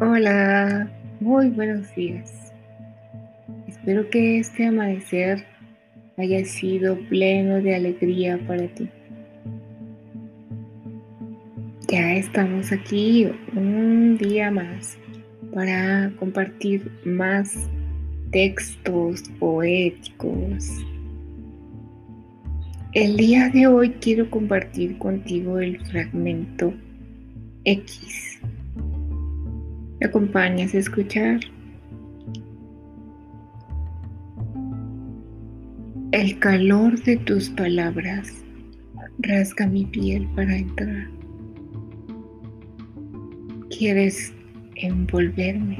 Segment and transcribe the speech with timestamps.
[0.00, 2.52] Hola, muy buenos días.
[3.66, 5.44] Espero que este amanecer
[6.16, 8.88] haya sido pleno de alegría para ti.
[11.88, 14.96] Ya estamos aquí un día más
[15.52, 17.68] para compartir más
[18.30, 20.64] textos poéticos.
[22.92, 26.72] El día de hoy quiero compartir contigo el fragmento
[27.64, 28.38] X
[30.00, 31.40] ¿Me acompañas a escuchar?
[36.12, 38.32] El calor de tus palabras
[39.18, 41.08] rasga mi piel para entrar.
[43.76, 44.32] Quieres
[44.76, 45.78] envolverme,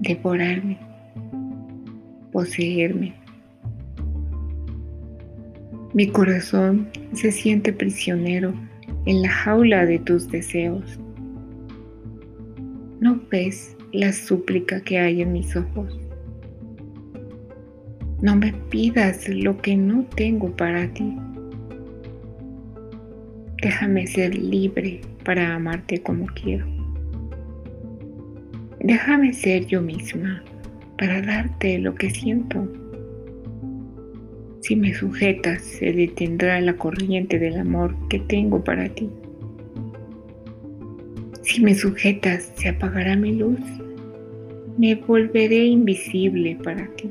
[0.00, 0.78] devorarme,
[2.32, 3.14] poseerme.
[5.92, 8.52] Mi corazón se siente prisionero
[9.06, 10.98] en la jaula de tus deseos.
[13.04, 16.00] ¿No ves la súplica que hay en mis ojos?
[18.22, 21.14] No me pidas lo que no tengo para ti.
[23.60, 26.66] Déjame ser libre para amarte como quiero.
[28.80, 30.42] Déjame ser yo misma
[30.96, 32.66] para darte lo que siento.
[34.62, 39.10] Si me sujetas, se detendrá la corriente del amor que tengo para ti.
[41.44, 43.60] Si me sujetas, se apagará mi luz.
[44.78, 47.10] Me volveré invisible para ti.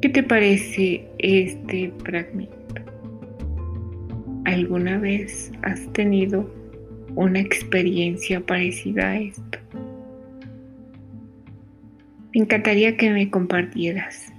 [0.00, 2.54] ¿Qué te parece este fragmento?
[4.46, 6.50] ¿Alguna vez has tenido
[7.16, 9.58] una experiencia parecida a esto?
[12.34, 14.32] Me encantaría que me compartieras.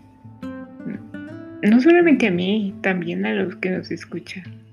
[1.62, 4.65] No solamente a mí, también a los que nos escuchan.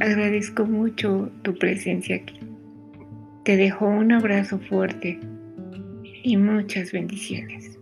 [0.00, 2.40] Agradezco mucho tu presencia aquí.
[3.44, 5.20] Te dejo un abrazo fuerte
[6.22, 7.79] y muchas bendiciones.